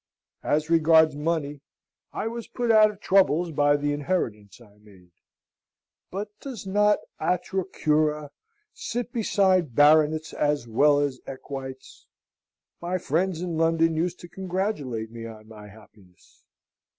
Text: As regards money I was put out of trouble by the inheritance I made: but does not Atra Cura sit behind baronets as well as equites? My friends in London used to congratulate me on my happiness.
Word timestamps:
As 0.41 0.67
regards 0.67 1.15
money 1.15 1.61
I 2.11 2.25
was 2.25 2.47
put 2.47 2.71
out 2.71 2.89
of 2.89 2.99
trouble 2.99 3.51
by 3.51 3.77
the 3.77 3.93
inheritance 3.93 4.59
I 4.59 4.79
made: 4.79 5.11
but 6.09 6.29
does 6.39 6.65
not 6.65 6.97
Atra 7.19 7.65
Cura 7.67 8.31
sit 8.73 9.13
behind 9.13 9.75
baronets 9.75 10.33
as 10.33 10.67
well 10.67 11.01
as 11.01 11.19
equites? 11.27 12.07
My 12.81 12.97
friends 12.97 13.43
in 13.43 13.57
London 13.57 13.95
used 13.95 14.19
to 14.21 14.27
congratulate 14.27 15.11
me 15.11 15.27
on 15.27 15.47
my 15.47 15.67
happiness. 15.67 16.45